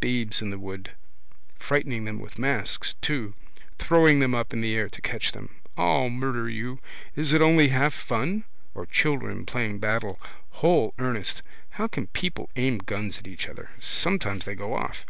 Babes 0.00 0.40
in 0.40 0.48
the 0.48 0.58
wood. 0.58 0.92
Frightening 1.58 2.06
them 2.06 2.18
with 2.18 2.38
masks 2.38 2.94
too. 3.02 3.34
Throwing 3.78 4.20
them 4.20 4.34
up 4.34 4.54
in 4.54 4.62
the 4.62 4.74
air 4.74 4.88
to 4.88 5.02
catch 5.02 5.32
them. 5.32 5.54
I'll 5.76 6.08
murder 6.08 6.48
you. 6.48 6.80
Is 7.14 7.34
it 7.34 7.42
only 7.42 7.68
half 7.68 7.92
fun? 7.92 8.44
Or 8.74 8.86
children 8.86 9.44
playing 9.44 9.78
battle. 9.78 10.18
Whole 10.48 10.94
earnest. 10.98 11.42
How 11.72 11.88
can 11.88 12.06
people 12.06 12.48
aim 12.56 12.78
guns 12.78 13.18
at 13.18 13.26
each 13.26 13.50
other. 13.50 13.68
Sometimes 13.78 14.46
they 14.46 14.54
go 14.54 14.72
off. 14.74 15.04